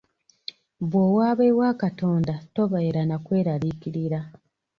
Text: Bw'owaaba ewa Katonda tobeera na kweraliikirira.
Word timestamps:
Bw'owaaba 0.89 1.43
ewa 1.51 1.69
Katonda 1.81 2.33
tobeera 2.55 3.01
na 3.09 3.17
kweraliikirira. 3.25 4.19